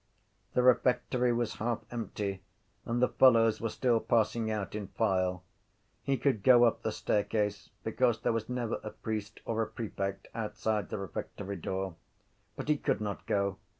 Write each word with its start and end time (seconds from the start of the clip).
The 0.55 0.63
refectory 0.63 1.31
was 1.31 1.57
half 1.57 1.81
empty 1.91 2.41
and 2.85 3.03
the 3.03 3.07
fellows 3.07 3.61
were 3.61 3.69
still 3.69 3.99
passing 3.99 4.49
out 4.49 4.73
in 4.73 4.87
file. 4.87 5.43
He 6.01 6.17
could 6.17 6.41
go 6.41 6.63
up 6.63 6.81
the 6.81 6.91
staircase 6.91 7.69
because 7.83 8.21
there 8.21 8.33
was 8.33 8.49
never 8.49 8.79
a 8.83 8.89
priest 8.89 9.41
or 9.45 9.61
a 9.61 9.67
prefect 9.67 10.27
outside 10.33 10.89
the 10.89 10.97
refectory 10.97 11.57
door. 11.57 11.97
But 12.55 12.67
he 12.67 12.77
could 12.77 12.99
not 12.99 13.27
go. 13.27 13.59